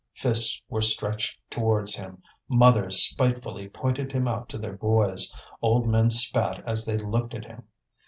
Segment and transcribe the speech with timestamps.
[0.15, 5.31] Fists were stretched towards him, mothers spitefully pointed him out to their boys,
[5.61, 7.65] old men spat as they looked at him.